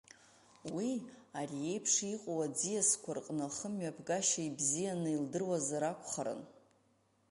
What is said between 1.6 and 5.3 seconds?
еиԥш иҟоу аӡиасқәа рҟны ахымҩаԥгашьа ибзианы